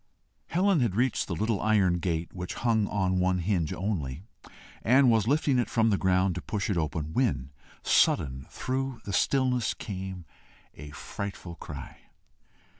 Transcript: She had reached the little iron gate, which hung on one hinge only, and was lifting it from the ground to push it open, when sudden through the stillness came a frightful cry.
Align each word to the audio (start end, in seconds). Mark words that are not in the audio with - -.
She 0.51 0.55
had 0.59 0.95
reached 0.95 1.27
the 1.27 1.35
little 1.35 1.61
iron 1.61 1.99
gate, 1.99 2.33
which 2.33 2.55
hung 2.55 2.87
on 2.87 3.19
one 3.19 3.37
hinge 3.37 3.71
only, 3.71 4.23
and 4.81 5.11
was 5.11 5.27
lifting 5.27 5.59
it 5.59 5.69
from 5.69 5.91
the 5.91 5.97
ground 5.99 6.33
to 6.33 6.41
push 6.41 6.71
it 6.71 6.75
open, 6.75 7.13
when 7.13 7.51
sudden 7.83 8.47
through 8.49 9.01
the 9.05 9.13
stillness 9.13 9.75
came 9.75 10.25
a 10.73 10.89
frightful 10.89 11.53
cry. 11.53 11.99